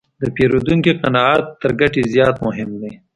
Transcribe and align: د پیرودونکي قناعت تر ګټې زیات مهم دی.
د 0.21 0.23
پیرودونکي 0.35 0.91
قناعت 1.01 1.43
تر 1.61 1.71
ګټې 1.79 2.01
زیات 2.13 2.35
مهم 2.47 2.69
دی. 2.81 2.93